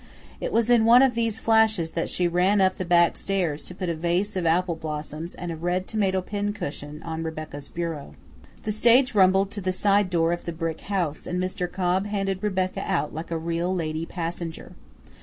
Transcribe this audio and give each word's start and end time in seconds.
It 0.39 0.51
was 0.51 0.71
in 0.71 0.83
one 0.85 1.03
of 1.03 1.13
these 1.13 1.39
flashes 1.39 1.91
that 1.91 2.09
she 2.09 2.27
ran 2.27 2.59
up 2.59 2.77
the 2.77 2.85
back 2.85 3.15
stairs 3.15 3.67
to 3.67 3.75
put 3.75 3.87
a 3.87 3.93
vase 3.93 4.35
of 4.35 4.47
apple 4.47 4.75
blossoms 4.75 5.35
and 5.35 5.51
a 5.51 5.55
red 5.55 5.87
tomato 5.87 6.21
pincushion 6.23 7.03
on 7.03 7.21
Rebecca's 7.21 7.69
bureau. 7.69 8.15
The 8.63 8.71
stage 8.71 9.13
rumbled 9.13 9.51
to 9.51 9.61
the 9.61 9.71
side 9.71 10.09
door 10.09 10.33
of 10.33 10.45
the 10.45 10.53
brick 10.53 10.81
house, 10.81 11.27
and 11.27 11.39
Mr. 11.39 11.71
Cobb 11.71 12.07
handed 12.07 12.41
Rebecca 12.41 12.81
out 12.83 13.13
like 13.13 13.29
a 13.29 13.37
real 13.37 13.75
lady 13.75 14.07
passenger. 14.07 14.71